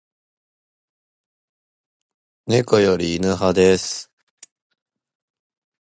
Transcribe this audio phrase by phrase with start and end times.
[2.47, 4.11] 猫より犬派です